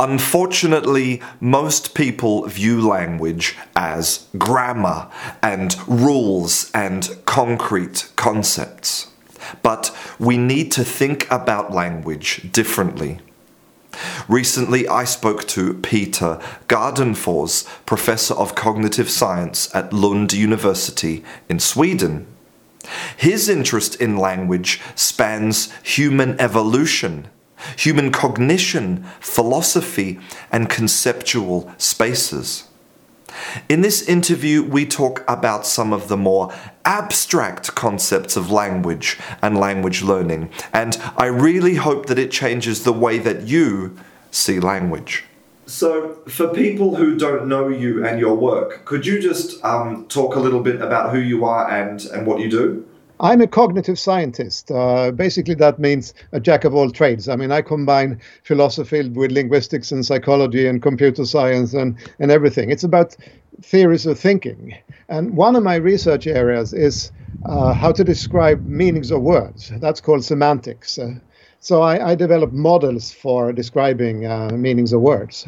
[0.00, 5.10] Unfortunately, most people view language as grammar
[5.42, 9.08] and rules and concrete concepts.
[9.62, 13.18] But we need to think about language differently.
[14.28, 16.38] Recently, I spoke to Peter
[16.68, 22.26] Gardenfors, Professor of Cognitive Science at Lund University in Sweden.
[23.16, 27.26] His interest in language spans human evolution,
[27.76, 30.18] human cognition, philosophy,
[30.50, 32.64] and conceptual spaces.
[33.68, 36.52] In this interview, we talk about some of the more
[36.84, 42.92] abstract concepts of language and language learning, and I really hope that it changes the
[42.92, 43.96] way that you
[44.30, 45.24] see language.
[45.66, 50.34] So, for people who don't know you and your work, could you just um, talk
[50.34, 52.87] a little bit about who you are and, and what you do?
[53.20, 54.70] I'm a cognitive scientist.
[54.70, 57.28] Uh, basically, that means a jack of all trades.
[57.28, 62.70] I mean, I combine philosophy with linguistics and psychology and computer science and, and everything.
[62.70, 63.16] It's about
[63.62, 64.76] theories of thinking.
[65.08, 67.10] And one of my research areas is
[67.46, 69.72] uh, how to describe meanings of words.
[69.78, 70.98] That's called semantics.
[70.98, 71.14] Uh,
[71.60, 75.46] so I, I, develop models for describing uh, meanings of words.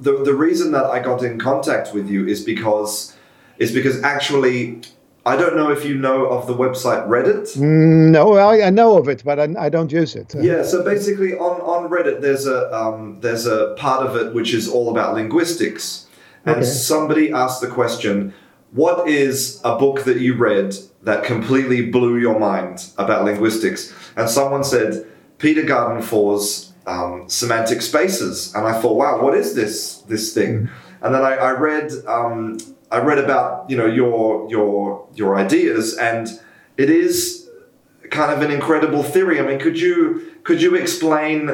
[0.00, 3.16] The, the reason that I got in contact with you is because
[3.58, 4.82] is because actually
[5.28, 7.54] I don't know if you know of the website Reddit.
[7.58, 10.34] Mm, no, I, I, know of it, but I, I, don't use it.
[10.34, 14.54] Yeah, so basically on, on Reddit, there's a um, there's a part of it which
[14.54, 16.06] is all about linguistics,
[16.46, 16.64] and okay.
[16.64, 18.32] somebody asked the question,
[18.72, 24.30] "What is a book that you read that completely blew your mind about linguistics?" And
[24.30, 30.32] someone said Peter Gardenfors um, Semantic Spaces, and I thought, "Wow, what is this this
[30.32, 31.04] thing?" Mm-hmm.
[31.04, 31.92] And then I, I read.
[32.06, 32.58] Um,
[32.90, 36.28] I read about you know your your your ideas, and
[36.76, 37.48] it is
[38.10, 39.38] kind of an incredible theory.
[39.40, 41.50] I mean, could you could you explain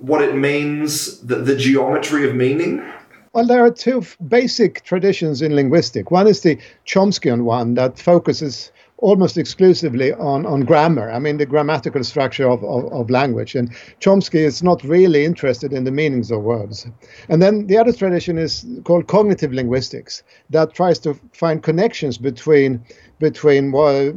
[0.00, 2.84] what it means, the, the geometry of meaning?
[3.32, 6.10] Well, there are two basic traditions in linguistics.
[6.10, 11.10] One is the Chomskyan one that focuses almost exclusively on, on grammar.
[11.10, 13.54] I mean, the grammatical structure of, of, of, language.
[13.54, 13.70] And
[14.00, 16.86] Chomsky is not really interested in the meanings of words.
[17.28, 22.84] And then the other tradition is called cognitive linguistics that tries to find connections between
[23.18, 24.14] between what,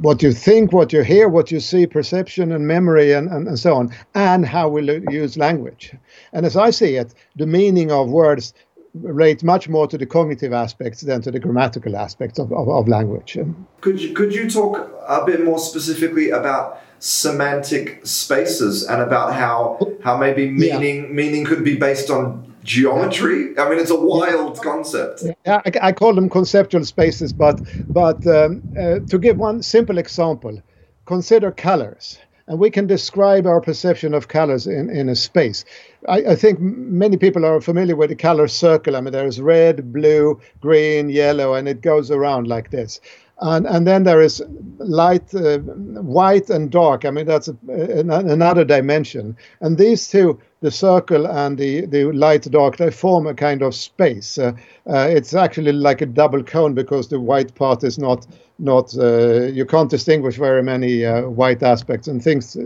[0.00, 3.58] what you think, what you hear, what you see, perception and memory, and, and, and
[3.58, 5.94] so on, and how we use language.
[6.32, 8.54] And as I see it, the meaning of words
[9.02, 12.88] relate much more to the cognitive aspects than to the grammatical aspects of, of, of,
[12.88, 13.38] language.
[13.80, 19.78] Could you, could you talk a bit more specifically about semantic spaces and about how
[20.02, 21.08] how maybe meaning yeah.
[21.08, 23.56] meaning could be based on geometry?
[23.58, 24.62] I mean, it's a wild yeah.
[24.62, 25.22] concept.
[25.46, 29.98] Yeah, I, I, call them conceptual spaces, but but um, uh, to give one simple
[29.98, 30.60] example,
[31.06, 35.64] consider colors and we can describe our perception of colors in, in a space.
[36.08, 38.96] I, I, think many people are familiar with the color circle.
[38.96, 43.00] I mean, there's red, blue, green, yellow, and it goes around like this.
[43.40, 44.42] And, and then there is
[44.78, 47.04] light, uh, white, and dark.
[47.04, 49.36] I mean, that's a, a, another dimension.
[49.60, 53.74] And these two the circle and the, the light dark they form a kind of
[53.74, 54.38] space.
[54.38, 54.52] Uh,
[54.88, 58.26] uh, it's actually like a double cone because the white part is not
[58.58, 62.56] not uh, you can't distinguish very many uh, white aspects and things.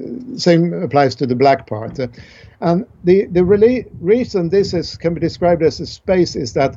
[0.42, 2.00] Same applies to the black part.
[2.00, 2.08] Uh,
[2.60, 6.76] and the the really reason this is can be described as a space is that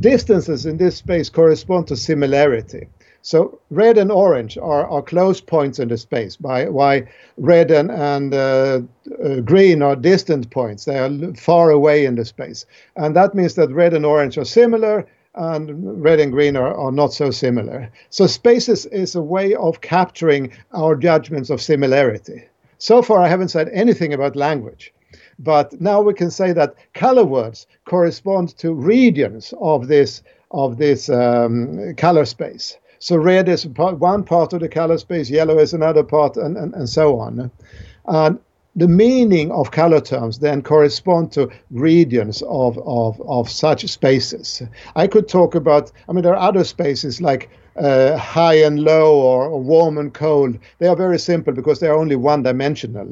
[0.00, 2.88] distances in this space correspond to similarity.
[3.26, 7.90] So red and orange are, are close points in the space, by why red and,
[7.90, 8.82] and uh,
[9.20, 10.84] uh, green are distant points.
[10.84, 12.66] They are far away in the space.
[12.94, 16.92] And that means that red and orange are similar and red and green are, are
[16.92, 17.90] not so similar.
[18.10, 22.44] So spaces is a way of capturing our judgments of similarity.
[22.78, 24.94] So far, I haven't said anything about language.
[25.40, 30.22] But now we can say that color words correspond to regions of this
[30.52, 32.76] of this um, color space.
[32.98, 36.74] So red is one part of the color space, yellow is another part, and, and,
[36.74, 37.50] and so on.
[38.06, 38.38] And
[38.76, 44.62] the meaning of color terms then correspond to regions of, of, of such spaces.
[44.94, 49.18] I could talk about, I mean, there are other spaces like uh, high and low
[49.18, 50.58] or, or, warm and cold.
[50.78, 53.10] They are very simple because they are only one dimensional.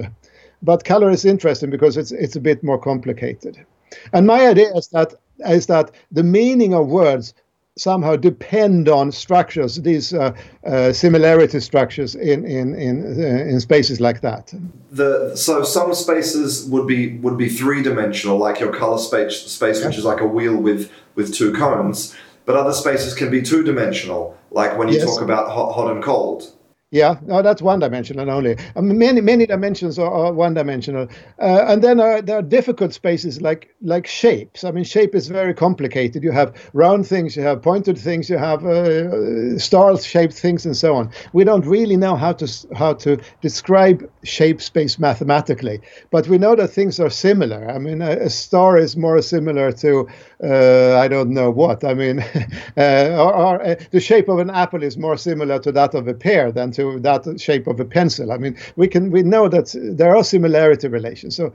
[0.63, 3.65] But color is interesting because it's, it's a bit more complicated.
[4.13, 5.15] And my idea is that
[5.49, 7.35] is that the meaning of words
[7.77, 10.33] somehow depend on structures, these uh,
[10.65, 14.55] uh, similarity structures in in in, uh, in spaces like that.
[14.93, 19.85] The so some spaces would be would be three dimensional, like your color space space,
[19.85, 22.15] which is like a wheel with with two cones.
[22.47, 25.07] But other spaces can be two dimensional, like when you yes.
[25.07, 26.53] talk about hot, hot and cold.
[26.95, 28.57] Yeah, no, that's one dimensional only.
[28.77, 31.09] Mean, many many dimensions are, are one dimensional,
[31.41, 34.63] uh, and then uh, there are difficult spaces like like shapes.
[34.63, 36.23] I mean, shape is very complicated.
[36.23, 40.95] You have round things, you have pointed things, you have uh, star-shaped things, and so
[40.95, 41.11] on.
[41.33, 42.47] We don't really know how to
[42.77, 45.81] how to describe shape space mathematically,
[46.13, 47.69] but we know that things are similar.
[47.69, 50.07] I mean, a, a star is more similar to
[50.45, 51.83] uh, I don't know what.
[51.83, 52.21] I mean,
[52.77, 56.15] uh, or, or the shape of an apple is more similar to that of a
[56.15, 58.33] pear than to that shape of a pencil.
[58.33, 61.37] I mean, we can we know that there are similarity relations.
[61.37, 61.53] So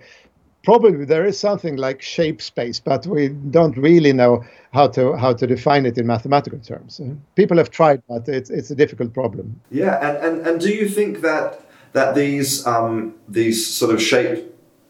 [0.63, 4.43] probably there is something like shape space, but we don't really know
[4.73, 7.01] how to how to define it in mathematical terms.
[7.35, 9.59] People have tried, but it's it's a difficult problem.
[9.71, 11.61] Yeah, and and, and do you think that
[11.93, 14.45] that these um, these sort of shape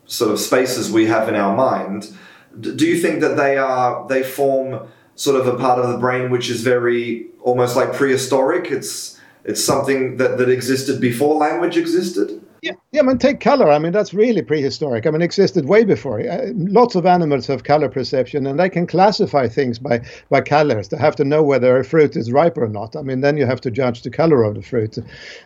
[0.06, 2.12] sort of spaces we have in our mind,
[2.60, 6.32] do you think that they are they form sort of a part of the brain
[6.32, 8.72] which is very almost like prehistoric?
[8.72, 9.19] It's
[9.50, 12.40] it's something that, that existed before language existed.
[12.62, 13.02] Yeah, yeah.
[13.02, 13.72] I mean, take color.
[13.72, 15.08] I mean, that's really prehistoric.
[15.08, 16.20] I mean, existed way before.
[16.20, 20.90] Uh, lots of animals have color perception, and they can classify things by by colors.
[20.90, 22.96] They have to know whether a fruit is ripe or not.
[22.96, 24.98] I mean, then you have to judge the color of the fruit.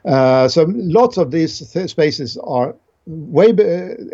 [0.05, 3.63] Uh, so lots of these th- spaces are way be,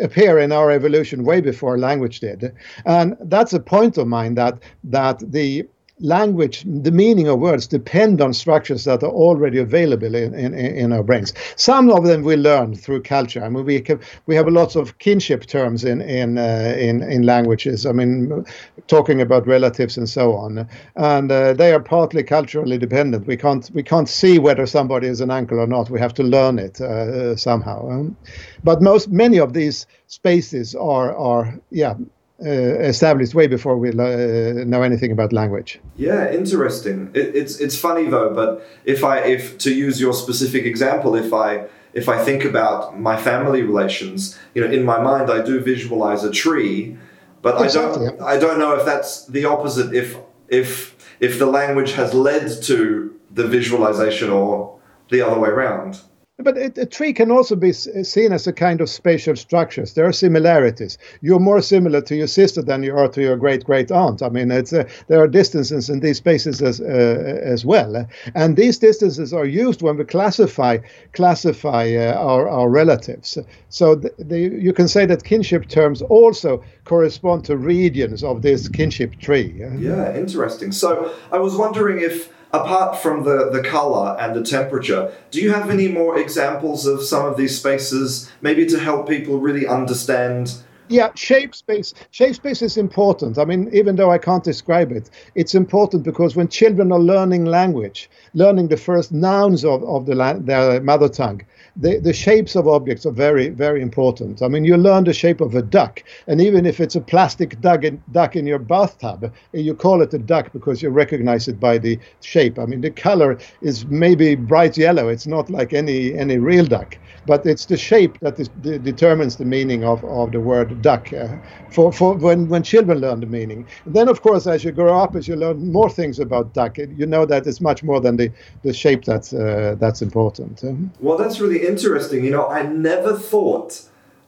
[0.00, 2.52] appear in our evolution way before language did,
[2.84, 5.66] and that's a point of mine that that the
[6.00, 10.92] language, the meaning of words depend on structures that are already available in, in, in
[10.92, 11.32] our brains.
[11.56, 13.42] Some of them we learn through culture.
[13.42, 17.22] I mean, we can, we have lots of kinship terms in in uh, in in
[17.22, 17.86] languages.
[17.86, 18.44] I mean,
[18.86, 23.26] talking about relatives and so on, and uh, they are partly culturally dependent.
[23.26, 25.90] We can't we can't see whether somebody is an uncle or not.
[25.90, 27.88] We have to learn it uh, somehow.
[27.90, 28.16] Um,
[28.64, 31.94] but most many of these spaces are are yeah
[32.40, 35.80] established way before we uh, know anything about language.
[35.96, 37.10] Yeah, interesting.
[37.14, 41.32] It, it's it's funny though, but if I if to use your specific example, if
[41.32, 45.60] I if I think about my family relations, you know, in my mind I do
[45.60, 46.96] visualize a tree,
[47.42, 48.06] but exactly.
[48.06, 49.94] I don't I don't know if that's the opposite.
[49.94, 50.16] If
[50.48, 54.78] if if the language has led to the visualization or
[55.10, 56.00] the other way around.
[56.42, 59.94] But a, tree can also be seen as a kind of spatial structures.
[59.94, 60.98] There are similarities.
[61.20, 64.22] You're more similar to your sister than you are to your great great aunt.
[64.22, 68.56] I mean, it's uh, there are distances in these spaces as uh, as well, and
[68.56, 70.78] these distances are used when we classify
[71.12, 73.38] classify uh, our our relatives.
[73.68, 78.68] So the, the, you can say that kinship terms also correspond to regions of this
[78.68, 79.54] kinship tree.
[79.78, 80.72] Yeah, interesting.
[80.72, 85.52] So I was wondering if apart from the, the color and the temperature, do you
[85.52, 90.54] have any more examples of some of these spaces, maybe to help people really understand?
[90.88, 91.94] Yeah, shape space.
[92.10, 93.38] Shape space is important.
[93.38, 97.44] I mean, even though I can't describe it, it's important because when children are learning
[97.44, 101.42] language, learning the first nouns of, of the their mother tongue,
[101.76, 104.42] the, the shapes of objects are very, very important.
[104.42, 107.60] I mean, you learn the shape of a duck, and even if it's a plastic
[107.60, 111.58] duck in, duck in your bathtub, you call it a duck because you recognize it
[111.58, 112.58] by the shape.
[112.58, 115.08] I mean, the color is maybe bright yellow.
[115.08, 116.96] It's not like any any real duck,
[117.26, 121.12] but it's the shape that is, de- determines the meaning of, of the word duck
[121.12, 121.36] uh,
[121.70, 123.66] for, for when, when children learn the meaning.
[123.84, 126.78] And then, of course, as you grow up, as you learn more things about duck,
[126.78, 128.32] you know that it's much more than the,
[128.62, 130.62] the shape that's, uh, that's important.
[131.00, 132.24] Well, that's really interesting.
[132.24, 133.82] You know, I never thought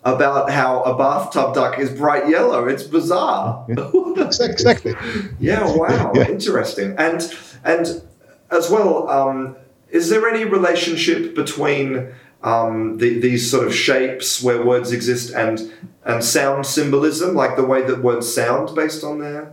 [0.05, 2.67] about how a bathtub duck is bright yellow.
[2.67, 3.67] It's bizarre.
[4.17, 4.95] exactly.
[5.39, 5.65] yeah.
[5.77, 6.13] Wow.
[6.15, 6.29] Yeah.
[6.29, 6.95] Interesting.
[6.99, 7.23] And
[7.65, 8.03] and
[8.51, 9.57] as well, um,
[9.91, 15.73] is there any relationship between um, the, these sort of shapes where words exist and
[16.05, 19.53] and sound symbolism, like the way that words sound based on their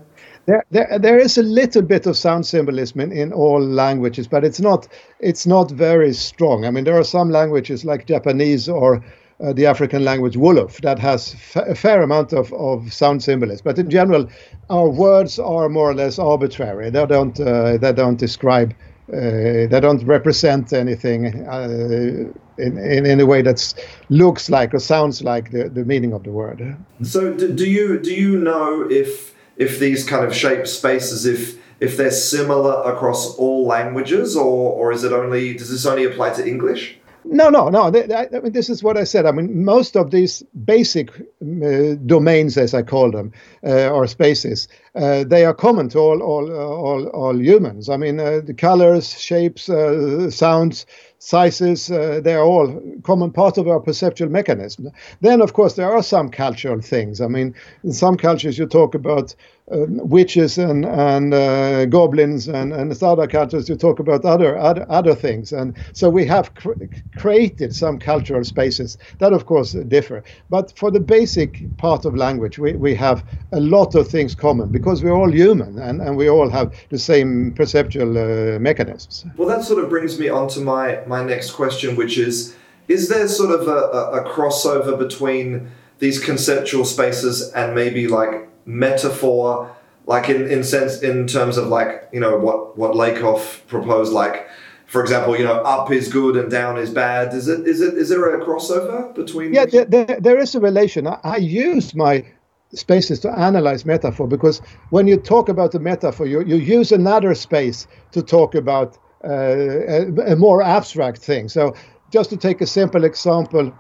[0.50, 4.44] there, there, there is a little bit of sound symbolism in, in all languages, but
[4.44, 4.88] it's not
[5.20, 6.66] it's not very strong.
[6.66, 9.04] I mean, there are some languages like Japanese or
[9.42, 13.64] uh, the African language Wolof that has f- a fair amount of, of sound symbolism.
[13.64, 14.28] But in general,
[14.72, 16.90] our words are more or less arbitrary.
[16.90, 18.74] They don't uh, they don't describe
[19.14, 23.74] uh, they don't represent anything uh, in, in, in a way that
[24.10, 26.76] looks like or sounds like the, the meaning of the word.
[27.04, 31.60] So, do, do you do you know if if these kind of shape spaces if
[31.80, 36.32] if they're similar across all languages, or or is it only does this only apply
[36.32, 37.00] to English?
[37.26, 37.84] No, no, no.
[37.84, 39.26] I mean, this is what I said.
[39.26, 44.68] I mean, most of these basic uh, domains, as I call them, uh, or spaces,
[44.96, 47.90] uh, they are common to all all all, all humans.
[47.90, 50.86] I mean, uh, the colors, shapes, uh, sounds,
[51.20, 54.90] sizes, uh, they are all common part of our perceptual mechanism.
[55.22, 57.22] Then, of course, there are some cultural things.
[57.22, 59.36] I mean, in some cultures, you talk about
[59.72, 64.86] uh, witches and and uh, goblins, and and other cultures you talk about other other
[64.90, 65.54] other things.
[65.54, 66.86] And so we have cr-
[67.18, 70.24] created some cultural spaces that, of course, differ.
[70.50, 74.70] But for the basic part of language, we, we have a lot of things common
[74.72, 79.26] because we're all human and, and we all have the same perceptual uh, mechanisms.
[79.38, 82.56] Well, that sort of brings me on to my my next question, which is:
[82.88, 89.76] Is there sort of a, a crossover between these conceptual spaces and maybe like metaphor
[90.10, 94.48] like in, in sense in terms of like you know what what Lakoff proposed like
[94.88, 97.34] for example you know up is good and down is bad.
[97.34, 100.60] Is it is it is there a crossover between yeah there, there, there is a
[100.60, 101.06] relation.
[101.06, 102.26] I, I use my
[102.74, 107.34] spaces to analyze metaphor because when you talk about the metaphor you, you use another
[107.34, 111.76] space to talk about a, a, more abstract thing so
[112.12, 113.74] just to take a simple example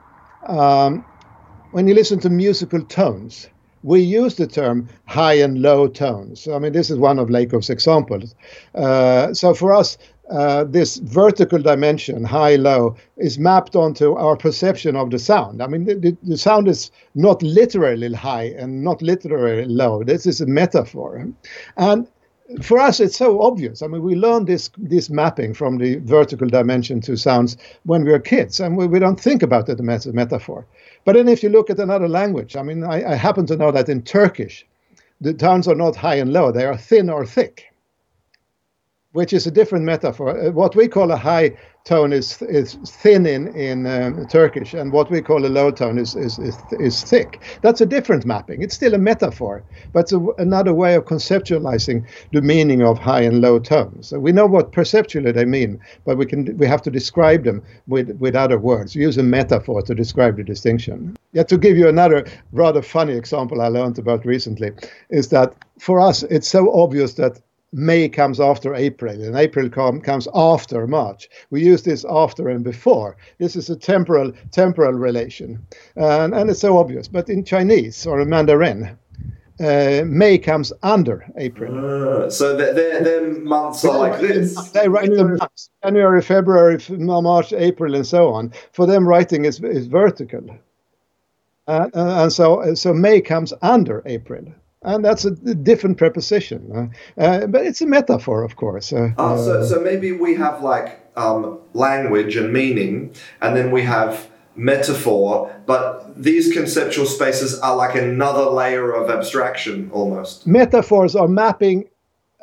[0.48, 1.06] um,
[1.72, 3.48] when you listen to musical tones
[3.84, 6.48] we use the term high and low tones.
[6.48, 8.36] I mean, this is one of Lakoff's examples.
[8.76, 9.98] Uh, so for us,
[10.30, 15.62] uh, this vertical dimension, high low, is mapped onto our perception of the sound.
[15.62, 20.04] I mean, the, the, sound is not literally high and not literally low.
[20.04, 21.26] This is a metaphor.
[21.78, 22.08] And
[22.62, 23.82] for us, it's so obvious.
[23.82, 28.12] I mean, we learned this this mapping from the vertical dimension to sounds when we
[28.12, 30.66] were kids, and we, we don't think about it as a metaphor.
[31.06, 33.72] But then if you look at another language, I mean, I, I happen to know
[33.72, 34.66] that in Turkish,
[35.22, 37.69] the tones are not high and low, they are thin or thick
[39.14, 40.38] which is a different metaphor.
[40.38, 41.52] Uh, what we call a high
[41.86, 45.98] tone is is thin in in um, Turkish, and what we call a low tone
[45.98, 47.42] is is is, is thick.
[47.62, 48.62] That's a different mapping.
[48.62, 49.64] It's still a metaphor,
[49.94, 54.10] but it's a, another way of conceptualizing the meaning of high and low tones.
[54.10, 57.64] So we know what perceptually they mean, but we can we have to describe them
[57.88, 58.96] with with other words.
[58.96, 61.16] Use a metaphor to describe the distinction.
[61.32, 64.72] Yeah, to give you another rather funny example I learned about recently
[65.10, 67.40] is that for us it's so obvious that
[67.72, 71.30] May comes after April, and April com- comes after March.
[71.52, 73.16] We use this after and before.
[73.38, 77.08] This is a temporal temporal relation, and, and it's so obvious.
[77.08, 78.98] But in Chinese or in Mandarin,
[79.60, 82.26] uh, May comes under April.
[82.26, 84.56] Uh, so their, their months are like this.
[84.72, 88.52] They write the months: January, February, March, April, and so on.
[88.72, 90.58] For them, writing is is vertical,
[91.68, 94.44] uh, and so so May comes under April
[94.84, 96.92] and that's a different preposition.
[97.18, 98.94] Uh, uh, but it's a metaphor, of course.
[98.94, 103.82] Uh, oh, so, so maybe we have like um, language and meaning, and then we
[103.82, 110.46] have metaphor, but these conceptual spaces are like another layer of abstraction almost.
[110.48, 111.90] Metaphors are mapping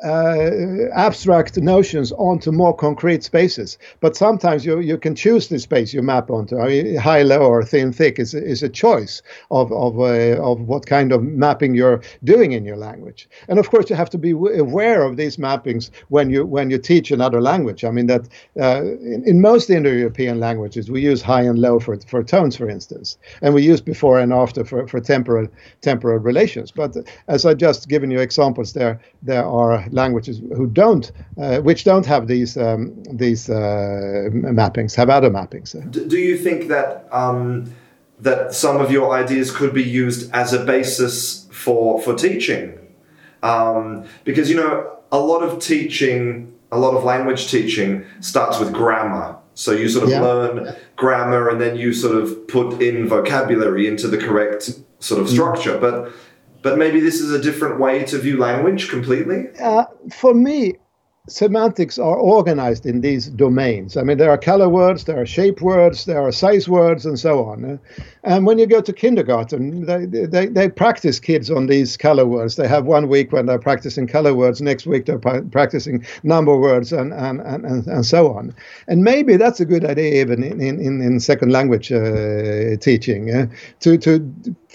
[0.03, 3.77] uh, abstract notions onto more concrete spaces.
[3.99, 6.59] But sometimes you, you can choose the space you map onto.
[6.59, 10.61] I mean, high, low, or thin, thick is, is a choice of, of, uh, of
[10.61, 13.27] what kind of mapping you're doing in your language.
[13.47, 16.77] And of course, you have to be aware of these mappings when you when you
[16.77, 17.83] teach another language.
[17.83, 18.27] I mean that
[18.59, 22.69] uh, in, in most Indo-European languages, we use high and low for, for tones, for
[22.69, 25.47] instance, and we use before and after for, for temporal
[25.81, 26.71] temporal relations.
[26.71, 26.95] But
[27.27, 32.05] as I just given you examples there, there are languages who don't, uh, which don't
[32.05, 35.69] have these um, these uh, mappings, have other mappings.
[35.91, 37.73] Do you think that um,
[38.19, 42.77] that some of your ideas could be used as a basis for for teaching?
[43.43, 48.73] Um, because you know, a lot of teaching, a lot of language teaching starts with
[48.73, 49.37] grammar.
[49.53, 50.21] So you sort of yeah.
[50.21, 55.27] learn grammar and then you sort of put in vocabulary into the correct sort of
[55.27, 55.31] mm.
[55.31, 55.77] structure.
[55.79, 56.11] But
[56.67, 59.47] but maybe this is a different way to view language completely?
[59.61, 60.73] Uh, for me,
[61.29, 63.95] semantics are organized in these domains.
[63.95, 67.17] I mean, there are color words, there are shape words, there are size words, and
[67.17, 67.79] so on.
[68.25, 72.57] And when you go to kindergarten, they, they, they practice kids on these color words.
[72.57, 76.91] They have one week when they're practicing color words, next week they're practicing number words,
[76.91, 78.53] and, and, and, and so on.
[78.89, 83.47] And maybe that's a good idea even in, in, in second language uh, teaching, uh,
[83.79, 84.19] to, to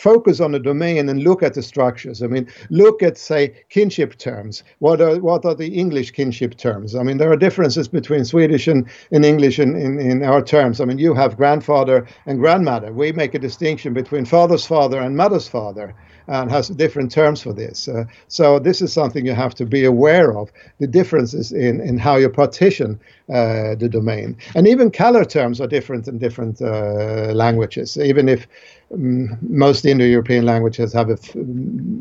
[0.03, 2.25] focus on the domain and look at the structures.
[2.25, 4.65] I mean, look at, say, kinship terms.
[4.81, 6.97] What are, what are the English kinship terms.
[6.97, 10.81] I mean, there are differences between Swedish and in English in, in, in our terms.
[10.81, 12.93] I mean, you have grandfather and grandmother.
[12.93, 15.95] We make a distinction between father's father and mother's father
[16.27, 17.89] and has different terms for this.
[17.89, 21.99] Uh, so this is something you have to be aware of, the differences in, in
[21.99, 24.37] how you partition uh, the domain.
[24.55, 28.47] And even color terms are different in different uh, languages, even if
[28.93, 31.09] um, most Indo-European languages have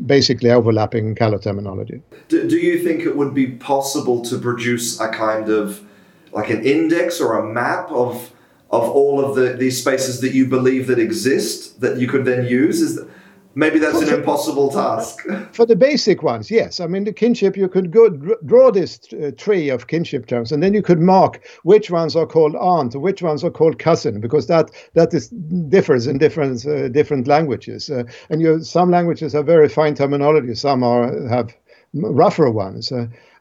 [0.06, 2.02] basically overlapping color terminology.
[2.28, 5.82] Do, do you think it would be possible to produce a kind of
[6.32, 8.32] like an index or a map of
[8.70, 12.46] of all of the these spaces that you believe that exist that you could then
[12.46, 12.80] use?
[12.80, 13.08] Is that,
[13.54, 15.26] maybe that's an impossible task.
[15.52, 16.80] For the basic ones, yes.
[16.80, 20.62] I mean, the kinship you could go draw this uh, tree of kinship terms, and
[20.62, 24.46] then you could mark which ones are called aunt, which ones are called cousin, because
[24.46, 27.90] that that is differs in different uh, different languages.
[27.90, 31.54] Uh, and you some languages have very fine terminology, some are have
[31.94, 32.92] rougher ones.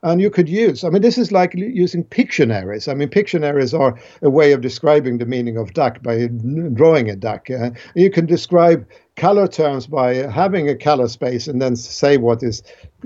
[0.04, 2.88] And you could use, I mean, this is like using Pictionaries.
[2.88, 6.28] I mean, Pictionaries are a way of describing the meaning of duck by
[6.74, 7.52] drawing a duck.
[7.52, 12.42] Uh, you can describe color terms by having a color space and then say what
[12.42, 12.64] is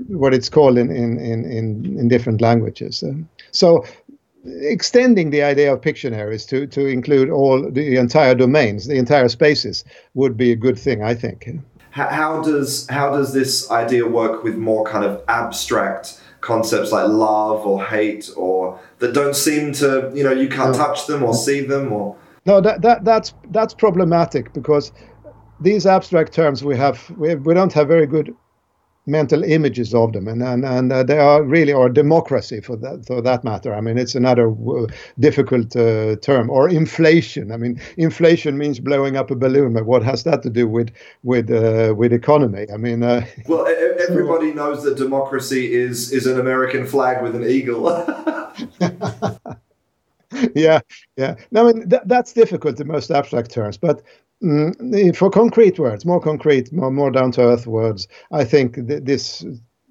[0.08, 1.44] what it's called in in in
[1.98, 3.04] in, different languages.
[3.50, 3.84] So
[4.46, 9.84] extending the idea of Pictionaries to to include all the entire domains, the entire spaces,
[10.14, 11.46] would be a good thing, I think
[11.90, 17.66] how does how does this idea work with more kind of abstract concepts like love
[17.66, 20.78] or hate or that don't seem to you know you can't no.
[20.78, 24.92] touch them or see them or no that, that that's that's problematic because
[25.60, 28.32] these abstract terms we have we, we don't have very good
[29.06, 33.06] mental images of them, and and, and uh, they are really or democracy for that
[33.06, 33.74] for that matter.
[33.74, 34.86] I mean, it's another uh,
[35.18, 37.52] difficult uh, term or inflation.
[37.52, 40.90] I mean, inflation means blowing up a balloon, but what has that to do with
[41.22, 42.66] with uh, with economy?
[42.72, 47.44] I mean, uh, well, everybody knows that democracy is is an American flag with an
[47.44, 47.86] eagle.
[50.54, 50.80] yeah,
[51.16, 51.36] yeah.
[51.50, 54.02] No, I mean th- that's difficult in most abstract terms, but
[54.46, 59.02] Mm, for concrete words, more concrete, more, more down to earth words, I think th-
[59.02, 59.44] this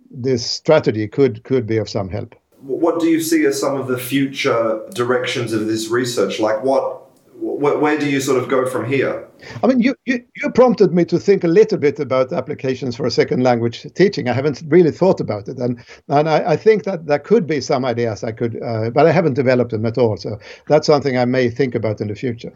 [0.10, 2.36] this strategy could could be of some help.
[2.62, 6.40] What do you see as some of the future directions of this research?
[6.40, 7.02] Like what
[7.34, 9.28] where, where do you sort of go from here?
[9.62, 13.10] I mean, you, you, you prompted me to think a little bit about applications for
[13.10, 14.30] second language teaching.
[14.30, 17.60] I haven't really thought about it, and and I, I think that there could be
[17.60, 20.16] some ideas I could, uh, but I haven't developed them at all.
[20.16, 22.54] So that's something I may think about in the future.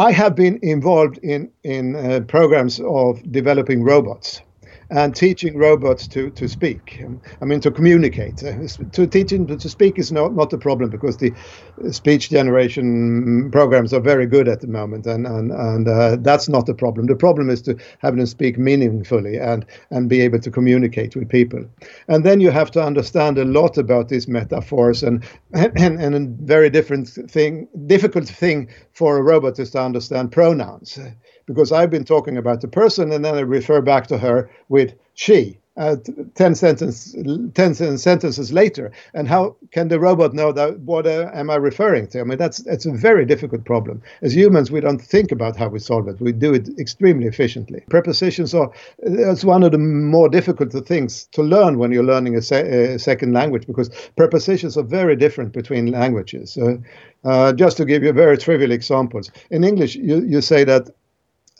[0.00, 4.40] I have been involved in in uh, programs of developing robots
[4.90, 7.02] and teaching robots to, to speak.
[7.40, 8.42] I mean, to communicate.
[8.42, 11.32] Uh, to teaching to speak is not, not a problem because the
[11.92, 16.66] speech generation programs are very good at the moment, and and and uh, that's not
[16.66, 17.06] the problem.
[17.06, 21.28] The problem is to have them speak meaningfully and and be able to communicate with
[21.28, 21.64] people.
[22.08, 26.44] And then you have to understand a lot about these metaphors, and and, and a
[26.44, 30.98] very different thing, difficult thing for a robot is to understand pronouns
[31.50, 34.94] because I've been talking about the person and then I refer back to her with
[35.14, 35.58] she.
[35.76, 35.96] Uh,
[36.34, 37.14] 10, sentence,
[37.54, 38.92] 10 sentences later.
[39.14, 42.20] And how can the robot know that what uh, am i referring to?
[42.20, 44.02] I mean that's that's a very difficult problem.
[44.20, 46.20] As humans we don't think about how we solve it.
[46.20, 47.82] We do it extremely efficiently.
[47.88, 52.42] Prepositions are that's one of the more difficult things to learn when you're learning a,
[52.42, 56.58] se- a second language because prepositions are very different between languages.
[56.58, 56.76] Uh,
[57.24, 59.30] uh, just to give you very trivial examples.
[59.50, 60.90] In english you, you say that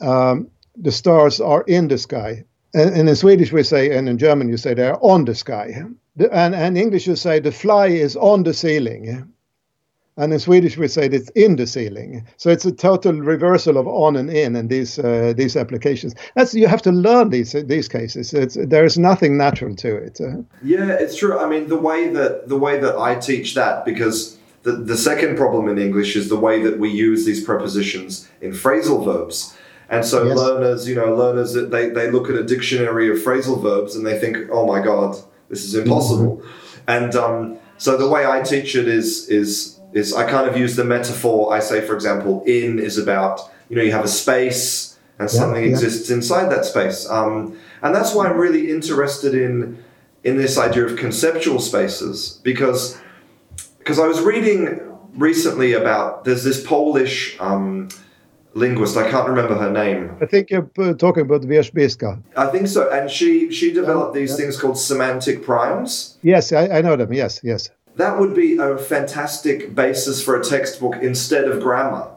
[0.01, 2.43] um, the stars are in the sky.
[2.73, 5.83] And, and, in Swedish we say, and in German you say they're on the sky.
[6.31, 9.31] And, and English you say the fly is on the ceiling.
[10.17, 12.25] And in Swedish we say it's in the ceiling.
[12.37, 16.15] So it's a total reversal of on and in in these uh, these applications.
[16.35, 18.33] That's you have to learn these these cases.
[18.33, 20.19] It's, there is nothing natural to it.
[20.63, 21.39] Yeah, it's true.
[21.39, 25.37] I mean, the way that the way that I teach that because the the second
[25.37, 29.55] problem in English is the way that we use these prepositions in phrasal verbs.
[29.91, 30.37] And so yes.
[30.37, 34.17] learners, you know, learners they, they look at a dictionary of phrasal verbs and they
[34.17, 35.17] think, oh my God,
[35.49, 36.37] this is impossible.
[36.37, 36.47] Mm-hmm.
[36.87, 40.77] And um, so the way I teach it is is is I kind of use
[40.77, 41.53] the metaphor.
[41.53, 45.39] I say, for example, in is about you know you have a space and yeah,
[45.39, 45.69] something yeah.
[45.69, 47.09] exists inside that space.
[47.09, 49.83] Um, and that's why I'm really interested in
[50.23, 52.97] in this idea of conceptual spaces because
[53.79, 54.79] because I was reading
[55.15, 57.89] recently about there's this Polish um,
[58.53, 58.97] linguist.
[58.97, 60.15] I can't remember her name.
[60.21, 62.21] I think you're talking about Wierzbicka.
[62.35, 62.89] I think so.
[62.89, 64.37] And she she developed these yeah.
[64.37, 66.17] things called semantic primes.
[66.21, 67.13] Yes, I, I know them.
[67.13, 67.69] Yes, yes.
[67.95, 72.07] That would be a fantastic basis for a textbook instead of grammar.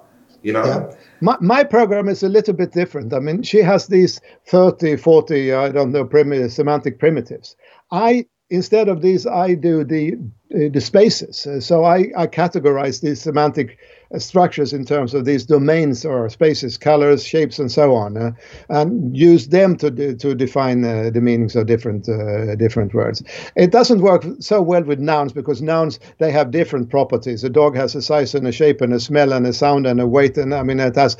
[0.42, 0.64] You know.
[0.64, 0.96] Yeah.
[1.20, 3.14] My, my program is a little bit different.
[3.14, 7.56] I mean, she has these 30, 40, I don't know, primi- semantic primitives.
[7.90, 10.14] I instead of these, I do the
[10.54, 11.46] uh, the spaces.
[11.46, 13.78] Uh, so I, I categorize these semantic
[14.18, 18.30] structures in terms of these domains or spaces, colors, shapes, and so on, uh,
[18.68, 23.22] and use them to to define uh, the meanings of different uh, different words.
[23.56, 27.44] It doesn't work so well with nouns because nouns they have different properties.
[27.44, 30.00] A dog has a size and a shape and a smell and a sound and
[30.00, 31.16] a weight, and I mean it has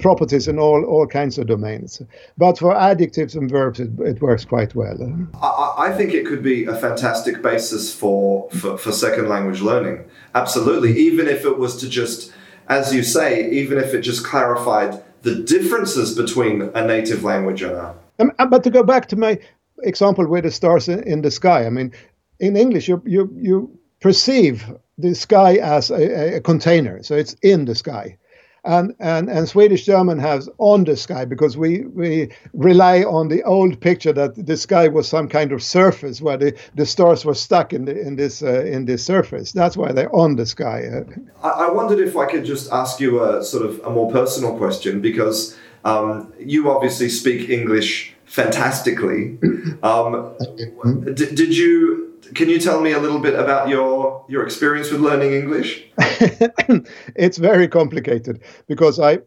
[0.00, 2.02] properties in all all kinds of domains.
[2.38, 4.96] But for adjectives and verbs, it, it works quite well.
[5.42, 10.04] I, I think it could be a fantastic basis for, for for second language learning.
[10.34, 12.25] Absolutely, even if it was to just,
[12.68, 17.72] as you say, even if it just clarified the differences between a native language and
[17.72, 17.94] a.
[18.18, 19.38] Um, uh, but to go back to my
[19.82, 21.92] example with the stars in, the sky, I mean,
[22.40, 24.64] in English, you you you perceive
[24.98, 28.16] the sky as a, a container, so it's in the sky
[28.66, 33.42] and, and, and Swedish German has on the sky because we, we rely on the
[33.44, 37.34] old picture that the sky was some kind of surface where the, the stars were
[37.34, 39.52] stuck in the, in this uh, in this surface.
[39.52, 41.04] That's why they're on the sky.
[41.42, 44.56] I, I wondered if I could just ask you a sort of a more personal
[44.56, 49.38] question because um, you obviously speak English fantastically.
[49.82, 50.34] Um,
[51.04, 55.00] did, did you can you tell me a little bit about your your experience with
[55.00, 55.84] learning English?
[57.16, 59.18] it's very complicated because I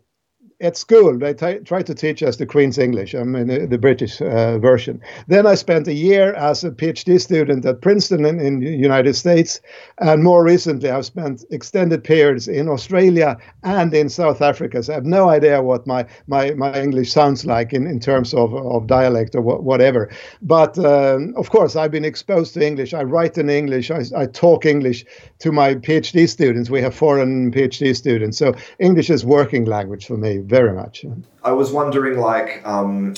[0.61, 3.77] at school they t- tried to teach us the Queen's English, I mean the, the
[3.77, 5.01] British uh, version.
[5.27, 9.15] Then I spent a year as a PhD student at Princeton in, in the United
[9.15, 9.61] States,
[9.99, 14.83] and more recently I've spent extended periods in Australia and in South Africa.
[14.83, 18.33] So I have no idea what my my, my English sounds like in, in terms
[18.33, 20.11] of, of dialect or wh- whatever.
[20.41, 22.93] But um, of course I've been exposed to English.
[22.93, 23.91] I write in English.
[23.91, 25.05] I, I talk English
[25.39, 26.69] to my PhD students.
[26.69, 31.05] We have foreign PhD students, so English is working language for me very much.
[31.43, 33.13] I was wondering, like, um,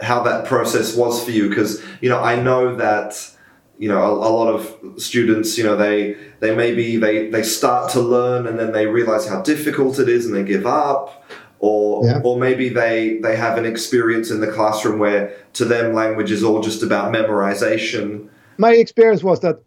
[0.00, 3.30] how that process was for you, because you know, I know that
[3.78, 7.92] you know a, a, lot of students, you know, they they maybe they they start
[7.92, 11.24] to learn and then they realize how difficult it is and they give up.
[11.62, 12.20] Or, yeah.
[12.24, 16.42] or maybe they, they have an experience in the classroom where to them language is
[16.42, 18.30] all just about memorization.
[18.56, 19.62] My experience was that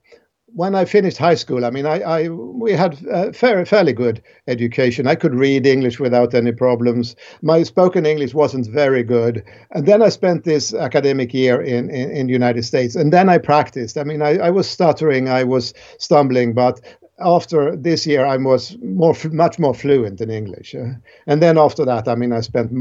[0.56, 4.22] when I finished high school, I mean, I, I we had a fair, fairly good
[4.48, 5.08] education.
[5.08, 7.16] I could read English without any problems.
[7.42, 12.12] My spoken English wasn't very good, and then I spent this academic year in in,
[12.12, 13.98] in the United States, and then I practiced.
[13.98, 16.80] I mean, I, I was stuttering, I was stumbling, but
[17.20, 20.76] after this year, I was more much more fluent in English.
[20.76, 20.94] Uh,
[21.28, 22.72] and then after that, I mean, I spent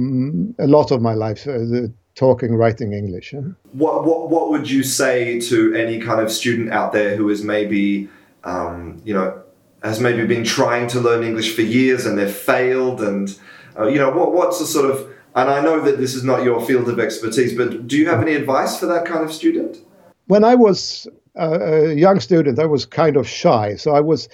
[0.58, 3.35] a lot of my life uh, talking, writing English.
[3.72, 7.42] What, what, what would you say to any kind of student out there who is
[7.42, 8.09] maybe,
[8.44, 9.42] um, you know,
[9.83, 13.01] has maybe been trying to learn English for years and they've failed?
[13.01, 13.38] And,
[13.79, 16.44] uh, you know, what, what's the sort of, and I know that this is not
[16.44, 19.79] your field of expertise, but do you have any advice for that kind of student?
[20.27, 23.77] When I was a young student, I was kind of shy.
[23.77, 24.29] So I was,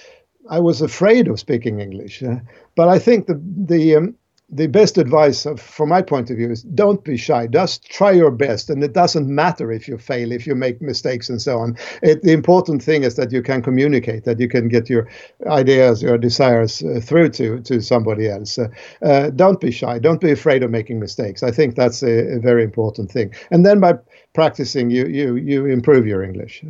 [0.49, 2.21] I was afraid of speaking English.
[2.21, 2.39] Uh,
[2.75, 4.15] but I think the, the, um,
[4.51, 7.47] the best advice from my point of view is don't be shy.
[7.47, 11.29] Just try your best and it doesn't matter if you fail if you make mistakes
[11.29, 11.77] and so on.
[12.01, 15.07] It, the important thing is that you can communicate that you can get your
[15.47, 18.57] ideas your desires uh, through to to somebody else.
[18.57, 18.69] Uh,
[19.03, 19.99] uh, don't be shy.
[19.99, 21.43] Don't be afraid of making mistakes.
[21.43, 23.33] I think that's a, a, very important thing.
[23.51, 23.93] And then by
[24.33, 26.63] practicing you you you improve your english.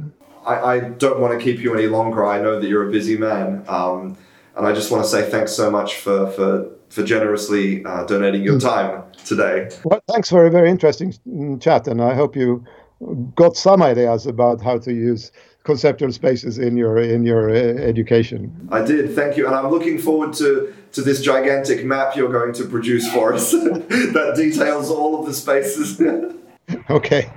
[0.45, 2.25] I, I don't want to keep you any longer.
[2.25, 4.17] I know that you're a busy man um,
[4.55, 8.43] and i just want to say thanks so much for for for generously uh, donating
[8.43, 8.67] your hmm.
[8.67, 9.69] time today.
[9.83, 12.65] Well, thanks for a very interesting mm, chat, and I hope you
[13.35, 15.31] got some ideas about how to use
[15.63, 18.69] conceptual spaces in your in your uh, education.
[18.71, 22.53] I did, thank you, and I'm looking forward to to this gigantic map you're going
[22.53, 26.01] to produce for us that details all of the spaces.
[26.89, 27.29] okay.